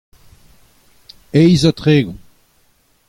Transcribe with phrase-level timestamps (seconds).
[1.41, 2.21] eizh ha tregont.